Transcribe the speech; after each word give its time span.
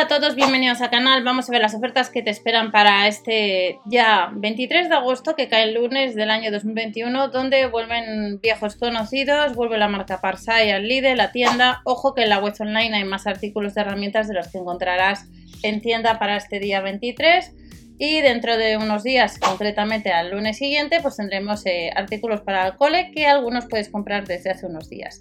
Hola 0.00 0.16
a 0.16 0.18
todos, 0.18 0.34
bienvenidos 0.34 0.80
al 0.80 0.88
canal. 0.88 1.22
Vamos 1.24 1.46
a 1.46 1.52
ver 1.52 1.60
las 1.60 1.74
ofertas 1.74 2.08
que 2.08 2.22
te 2.22 2.30
esperan 2.30 2.72
para 2.72 3.06
este 3.06 3.80
ya 3.84 4.30
23 4.34 4.88
de 4.88 4.94
agosto, 4.94 5.36
que 5.36 5.50
cae 5.50 5.64
el 5.64 5.74
lunes 5.74 6.14
del 6.14 6.30
año 6.30 6.50
2021, 6.50 7.28
donde 7.28 7.66
vuelven 7.66 8.40
viejos 8.40 8.76
conocidos, 8.76 9.54
vuelve 9.54 9.76
la 9.76 9.88
marca 9.88 10.22
Parsai 10.22 10.70
al 10.70 10.88
líder, 10.88 11.18
la 11.18 11.32
tienda. 11.32 11.82
Ojo 11.84 12.14
que 12.14 12.22
en 12.22 12.30
la 12.30 12.38
web 12.38 12.54
online 12.58 12.96
hay 12.96 13.04
más 13.04 13.26
artículos 13.26 13.74
de 13.74 13.82
herramientas 13.82 14.26
de 14.26 14.32
los 14.32 14.48
que 14.48 14.56
encontrarás 14.56 15.28
en 15.62 15.82
tienda 15.82 16.18
para 16.18 16.38
este 16.38 16.60
día 16.60 16.80
23. 16.80 17.52
Y 17.98 18.22
dentro 18.22 18.56
de 18.56 18.78
unos 18.78 19.02
días, 19.02 19.38
concretamente 19.38 20.12
al 20.12 20.30
lunes 20.30 20.56
siguiente, 20.56 21.00
pues 21.02 21.16
tendremos 21.16 21.66
eh, 21.66 21.90
artículos 21.94 22.40
para 22.40 22.66
el 22.66 22.76
cole 22.76 23.10
que 23.14 23.26
algunos 23.26 23.66
puedes 23.66 23.90
comprar 23.90 24.26
desde 24.26 24.48
hace 24.48 24.64
unos 24.64 24.88
días. 24.88 25.20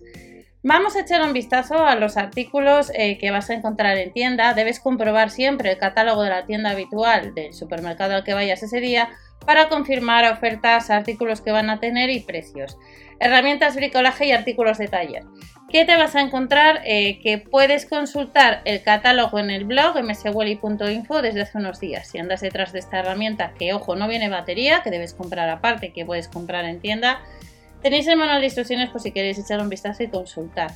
Vamos 0.61 0.97
a 0.97 1.01
echar 1.01 1.21
un 1.21 1.31
vistazo 1.31 1.85
a 1.85 1.95
los 1.95 2.17
artículos 2.17 2.91
eh, 2.93 3.17
que 3.17 3.31
vas 3.31 3.49
a 3.49 3.53
encontrar 3.53 3.97
en 3.97 4.11
tienda. 4.11 4.53
Debes 4.53 4.81
comprobar 4.81 5.29
siempre 5.29 5.71
el 5.71 5.77
catálogo 5.77 6.21
de 6.21 6.31
la 6.31 6.45
tienda 6.45 6.71
habitual 6.71 7.33
del 7.33 7.54
supermercado 7.54 8.15
al 8.15 8.25
que 8.25 8.33
vayas 8.33 8.61
ese 8.61 8.81
día 8.81 9.07
para 9.45 9.69
confirmar 9.69 10.29
ofertas, 10.29 10.89
artículos 10.89 11.39
que 11.39 11.53
van 11.53 11.69
a 11.69 11.79
tener 11.79 12.09
y 12.09 12.19
precios. 12.19 12.77
Herramientas, 13.21 13.77
bricolaje 13.77 14.25
y 14.25 14.31
artículos 14.33 14.77
de 14.77 14.89
taller. 14.89 15.23
¿Qué 15.69 15.86
te 15.86 15.95
vas 15.95 16.15
a 16.15 16.21
encontrar? 16.21 16.81
Eh, 16.83 17.21
que 17.21 17.37
puedes 17.37 17.86
consultar 17.86 18.61
el 18.65 18.83
catálogo 18.83 19.39
en 19.39 19.51
el 19.51 19.64
blog 19.64 20.03
mswelly.info 20.03 21.21
desde 21.21 21.41
hace 21.41 21.57
unos 21.57 21.79
días. 21.79 22.09
Si 22.09 22.17
andas 22.17 22.41
detrás 22.41 22.73
de 22.73 22.79
esta 22.79 23.00
herramienta, 23.00 23.53
que 23.57 23.73
ojo, 23.73 23.95
no 23.95 24.09
viene 24.09 24.28
batería, 24.28 24.81
que 24.83 24.89
debes 24.89 25.14
comprar 25.14 25.47
aparte, 25.50 25.93
que 25.93 26.05
puedes 26.05 26.28
comprar 26.28 26.65
en 26.65 26.81
tienda, 26.81 27.21
Tenéis 27.82 28.07
el 28.07 28.18
manual 28.18 28.39
de 28.39 28.47
instrucciones 28.47 28.89
por 28.89 29.01
si 29.01 29.11
queréis 29.11 29.39
echar 29.39 29.61
un 29.61 29.69
vistazo 29.69 30.04
y 30.04 30.10
consultar. 30.10 30.71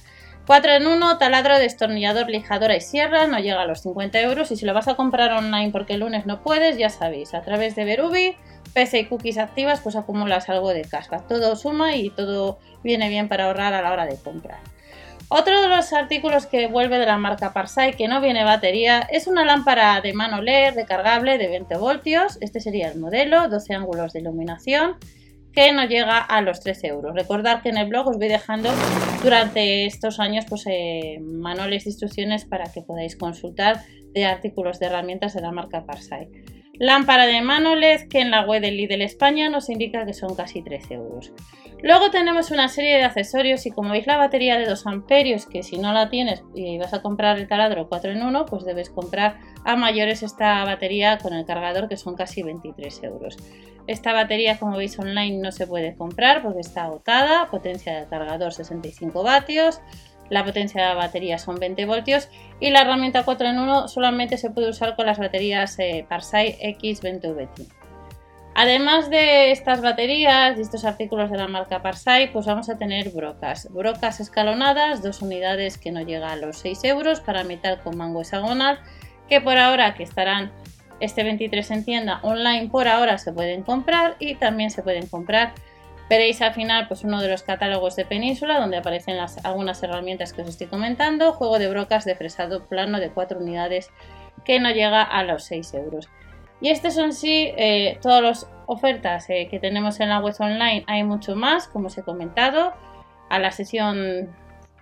4 0.46 0.72
en 0.74 0.88
1, 0.88 1.18
taladro, 1.18 1.58
destornillador, 1.58 2.30
lijadora 2.30 2.76
y 2.76 2.82
sierra, 2.82 3.28
no 3.28 3.40
llega 3.40 3.62
a 3.62 3.66
los 3.66 3.82
50 3.82 4.20
euros 4.22 4.52
y 4.52 4.58
si 4.58 4.66
lo 4.66 4.74
vas 4.74 4.90
a 4.90 4.96
comprar 4.96 5.32
online 5.32 5.72
porque 5.72 5.94
el 5.94 6.02
lunes 6.02 6.26
no 6.26 6.44
puedes, 6.44 6.78
ya 6.78 6.90
sabéis, 6.90 7.34
a 7.34 7.42
través 7.42 7.76
de 7.76 7.86
Berubi, 7.86 8.36
PC 8.74 9.00
y 9.00 9.06
cookies 9.06 9.38
activas, 9.38 9.80
pues 9.82 9.96
acumulas 9.96 10.50
algo 10.50 10.74
de 10.74 10.82
casca. 10.82 11.20
Todo 11.28 11.56
suma 11.56 11.96
y 11.96 12.10
todo 12.10 12.60
viene 12.84 13.08
bien 13.08 13.30
para 13.30 13.46
ahorrar 13.46 13.74
a 13.74 13.82
la 13.82 13.92
hora 13.92 14.06
de 14.06 14.18
comprar. 14.18 14.60
Otro 15.30 15.62
de 15.62 15.68
los 15.70 15.94
artículos 15.94 16.46
que 16.46 16.68
vuelve 16.68 17.00
de 17.00 17.06
la 17.06 17.18
marca 17.18 17.54
Parsai 17.54 17.96
que 17.96 18.08
no 18.08 18.20
viene 18.20 18.44
batería 18.44 19.08
es 19.10 19.28
una 19.28 19.46
lámpara 19.46 20.00
de 20.02 20.14
mano 20.14 20.42
LED 20.42 20.76
recargable 20.76 21.38
de 21.38 21.48
20 21.48 21.78
voltios. 21.78 22.38
Este 22.42 22.60
sería 22.60 22.90
el 22.90 23.00
modelo, 23.00 23.48
12 23.48 23.74
ángulos 23.74 24.14
de 24.14 24.20
iluminación 24.20 24.98
que 25.54 25.72
no 25.72 25.86
llega 25.86 26.18
a 26.18 26.42
los 26.42 26.60
13 26.60 26.88
euros. 26.88 27.16
Recordad 27.16 27.62
que 27.62 27.70
en 27.70 27.78
el 27.78 27.88
blog 27.88 28.08
os 28.08 28.18
voy 28.18 28.28
dejando 28.28 28.70
durante 29.24 29.86
estos 29.86 30.20
años 30.20 30.46
pues, 30.50 30.64
eh, 30.68 31.20
manuales 31.22 31.84
de 31.84 31.92
instrucciones 31.92 32.46
para 32.46 32.72
que 32.72 32.82
podáis 32.82 33.16
consultar 33.16 33.82
de 34.14 34.26
artículos 34.26 34.80
de 34.80 34.88
herramientas 34.88 35.34
de 35.34 35.42
la 35.42 35.52
marca 35.52 35.86
Parsai. 35.86 36.30
Lámpara 36.80 37.28
de 37.28 37.42
mano 37.42 37.76
LED 37.76 38.08
que 38.10 38.20
en 38.20 38.32
la 38.32 38.46
web 38.46 38.62
del 38.62 38.78
Lidl 38.78 39.02
España 39.02 39.50
nos 39.50 39.70
indica 39.70 40.06
que 40.06 40.14
son 40.14 40.36
casi 40.36 40.64
13 40.64 40.96
euros. 40.96 41.32
Luego 41.84 42.10
tenemos 42.10 42.50
una 42.50 42.68
serie 42.68 42.98
de 42.98 43.04
accesorios 43.04 43.66
y 43.66 43.72
como 43.72 43.92
veis 43.92 44.08
la 44.08 44.18
batería 44.18 44.58
de 44.58 44.66
2 44.66 44.88
amperios 44.88 45.46
que 45.46 45.64
si 45.64 45.78
no 45.78 45.94
la 45.94 46.10
tienes 46.10 46.44
y 46.56 46.78
vas 46.78 46.94
a 46.94 47.02
comprar 47.02 47.38
el 47.38 47.48
taladro 47.48 47.90
4 47.90 48.12
en 48.12 48.24
1 48.24 48.46
pues 48.46 48.66
debes 48.66 48.90
comprar 48.90 49.38
a 49.66 49.76
mayores 49.76 50.24
esta 50.24 50.64
batería 50.64 51.18
con 51.20 51.34
el 51.34 51.46
cargador 51.46 51.90
que 51.90 51.98
son 51.98 52.16
casi 52.16 52.42
23 52.42 53.04
euros. 53.04 53.38
Esta 53.86 54.14
batería, 54.14 54.58
como 54.60 54.78
veis 54.78 54.98
online, 54.98 55.40
no 55.40 55.52
se 55.52 55.68
puede 55.68 55.96
comprar 55.96 56.42
porque 56.42 56.62
está 56.62 56.86
agotada. 56.86 57.50
Potencia 57.50 58.00
de 58.00 58.08
cargador 58.08 58.54
65 58.54 59.24
vatios. 59.24 59.82
La 60.34 60.44
potencia 60.44 60.82
de 60.82 60.88
la 60.88 60.96
batería 60.96 61.38
son 61.38 61.60
20 61.60 61.86
voltios. 61.86 62.28
Y 62.60 62.72
la 62.72 62.82
herramienta 62.82 63.24
4 63.24 63.48
en 63.50 63.60
1 63.60 63.88
solamente 63.88 64.38
se 64.40 64.50
puede 64.50 64.68
usar 64.68 64.96
con 64.96 65.06
las 65.06 65.20
baterías 65.20 65.78
eh, 65.78 66.08
Parsai 66.10 66.58
X20VT. 66.80 67.68
Además 68.56 69.12
de 69.12 69.52
estas 69.52 69.82
baterías 69.82 70.58
y 70.58 70.62
estos 70.62 70.86
artículos 70.86 71.30
de 71.30 71.38
la 71.38 71.48
marca 71.48 71.84
Parsai, 71.84 72.32
pues 72.32 72.48
vamos 72.48 72.68
a 72.70 72.80
tener 72.80 73.10
brocas. 73.10 73.72
Brocas 73.72 74.20
escalonadas, 74.20 75.04
dos 75.04 75.22
unidades 75.22 75.78
que 75.78 75.92
no 75.92 76.02
llega 76.02 76.32
a 76.32 76.36
los 76.36 76.58
6 76.58 76.84
euros 76.86 77.20
para 77.20 77.44
metal 77.44 77.80
con 77.84 77.96
mango 77.96 78.22
hexagonal, 78.22 78.80
que 79.30 79.40
por 79.40 79.60
ahora 79.60 79.94
que 79.94 80.02
estarán 80.02 80.52
este 81.00 81.24
23 81.24 81.70
en 81.72 81.86
tienda 81.86 82.20
online 82.24 82.70
por 82.70 82.88
ahora 82.88 83.20
se 83.20 83.32
pueden 83.34 83.62
comprar 83.62 84.16
y 84.18 84.34
también 84.34 84.72
se 84.72 84.82
pueden 84.82 85.06
comprar. 85.06 85.54
Veréis 86.10 86.42
al 86.42 86.54
final 86.54 86.88
pues 86.88 87.04
uno 87.04 87.22
de 87.22 87.30
los 87.30 87.44
catálogos 87.44 87.96
de 87.96 88.06
Península 88.06 88.60
donde 88.60 88.78
aparecen 88.78 89.18
algunas 89.44 89.82
herramientas 89.84 90.34
que 90.34 90.42
os 90.42 90.50
estoy 90.50 90.68
comentando. 90.68 91.34
Juego 91.34 91.60
de 91.60 91.70
brocas 91.70 92.06
de 92.06 92.16
fresado 92.16 92.66
plano 92.66 93.00
de 93.00 93.10
4 93.10 93.40
unidades 93.40 93.90
que 94.44 94.60
no 94.60 94.70
llega 94.72 95.02
a 95.02 95.24
los 95.24 95.46
6 95.46 95.74
euros. 95.76 96.10
Y 96.62 96.70
estas 96.70 96.96
son 96.96 97.14
sí 97.14 97.52
eh, 97.58 97.98
todas 98.02 98.22
las 98.22 98.50
ofertas 98.68 99.30
eh, 99.30 99.48
que 99.50 99.60
tenemos 99.60 100.00
en 100.00 100.10
la 100.10 100.20
web 100.20 100.36
online. 100.40 100.84
Hay 100.88 101.04
mucho 101.04 101.36
más, 101.36 101.68
como 101.68 101.88
os 101.88 101.98
he 101.98 102.04
comentado. 102.04 102.74
A 103.30 103.40
la 103.40 103.52
sesión 103.52 104.30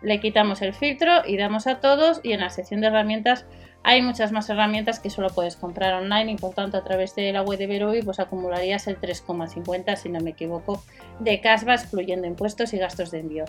le 0.01 0.19
quitamos 0.19 0.61
el 0.61 0.73
filtro 0.73 1.25
y 1.25 1.37
damos 1.37 1.67
a 1.67 1.79
todos 1.79 2.19
y 2.23 2.33
en 2.33 2.41
la 2.41 2.49
sección 2.49 2.81
de 2.81 2.87
herramientas 2.87 3.45
hay 3.83 4.01
muchas 4.01 4.31
más 4.31 4.49
herramientas 4.49 4.99
que 4.99 5.09
solo 5.09 5.29
puedes 5.29 5.55
comprar 5.55 5.93
online 5.95 6.33
y 6.33 6.35
por 6.35 6.53
tanto 6.53 6.77
a 6.77 6.83
través 6.83 7.15
de 7.15 7.31
la 7.33 7.41
web 7.41 7.57
de 7.57 7.67
Verovi 7.67 8.01
pues 8.03 8.19
acumularías 8.19 8.87
el 8.87 8.99
3,50 8.99 9.95
si 9.95 10.09
no 10.09 10.19
me 10.19 10.31
equivoco 10.31 10.83
de 11.19 11.41
casva 11.41 11.75
excluyendo 11.75 12.27
impuestos 12.27 12.73
y 12.73 12.77
gastos 12.77 13.11
de 13.11 13.19
envío. 13.19 13.45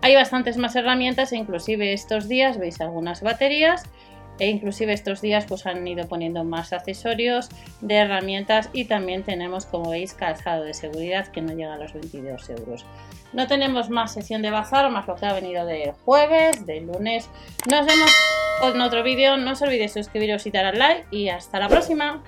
Hay 0.00 0.14
bastantes 0.14 0.56
más 0.56 0.76
herramientas 0.76 1.32
e 1.32 1.36
inclusive 1.36 1.92
estos 1.92 2.28
días 2.28 2.58
veis 2.58 2.80
algunas 2.80 3.22
baterías 3.22 3.84
e 4.38 4.48
inclusive 4.48 4.92
estos 4.92 5.20
días 5.20 5.44
pues 5.46 5.66
han 5.66 5.86
ido 5.86 6.06
poniendo 6.08 6.44
más 6.44 6.72
accesorios 6.72 7.48
de 7.80 7.96
herramientas 7.96 8.70
y 8.72 8.86
también 8.86 9.24
tenemos 9.24 9.66
como 9.66 9.90
veis 9.90 10.14
calzado 10.14 10.64
de 10.64 10.74
seguridad 10.74 11.28
que 11.28 11.42
no 11.42 11.52
llega 11.52 11.74
a 11.74 11.78
los 11.78 11.92
22 11.92 12.50
euros. 12.50 12.86
No 13.32 13.46
tenemos 13.46 13.90
más 13.90 14.12
sesión 14.12 14.42
de 14.42 14.50
bazar 14.50 14.90
más 14.90 15.06
lo 15.06 15.16
que 15.16 15.26
ha 15.26 15.32
venido 15.32 15.66
del 15.66 15.92
jueves, 16.04 16.66
del 16.66 16.86
lunes. 16.86 17.28
Nos 17.70 17.86
vemos 17.86 18.10
en 18.62 18.80
otro 18.80 19.02
vídeo. 19.02 19.36
No 19.36 19.52
os 19.52 19.62
olvidéis 19.62 19.92
suscribiros 19.92 20.46
y 20.46 20.50
dar 20.50 20.66
al 20.66 20.78
like 20.78 21.06
y 21.10 21.28
hasta 21.28 21.58
la 21.58 21.68
próxima. 21.68 22.22